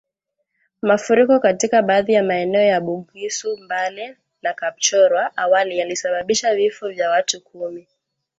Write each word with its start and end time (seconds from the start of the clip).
Mafuriko 0.81 1.39
katika 1.39 1.81
baadhi 1.81 2.13
ya 2.13 2.23
maeneo 2.23 2.61
ya 2.61 2.81
Bugisu 2.81 3.57
Mbale 3.57 4.17
na 4.41 4.53
Kapchorwa 4.53 5.37
awali 5.37 5.77
yalisababisha 5.77 6.55
vifo 6.55 6.89
vya 6.89 7.09
watu 7.09 7.41
kumi 7.41 7.87